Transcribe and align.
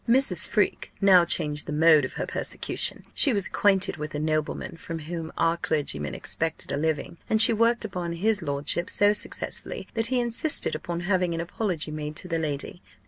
"Mrs. 0.09 0.47
Freke 0.47 0.91
now 0.99 1.25
changed 1.25 1.67
the 1.67 1.71
mode 1.71 2.05
of 2.05 2.13
her 2.13 2.25
persecution: 2.25 3.03
she 3.13 3.31
was 3.33 3.45
acquainted 3.45 3.97
with 3.97 4.15
a 4.15 4.19
nobleman 4.19 4.75
from 4.75 4.97
whom 4.97 5.31
our 5.37 5.57
clergyman 5.57 6.15
expected 6.15 6.71
a 6.71 6.75
living, 6.75 7.19
and 7.29 7.39
she 7.39 7.53
worked 7.53 7.85
upon 7.85 8.13
his 8.13 8.41
lordship 8.41 8.89
so 8.89 9.13
successfully, 9.13 9.87
that 9.93 10.07
he 10.07 10.19
insisted 10.19 10.73
upon 10.73 11.01
having 11.01 11.35
an 11.35 11.39
apology 11.39 11.91
made 11.91 12.15
to 12.15 12.27
the 12.27 12.39
lady. 12.39 12.81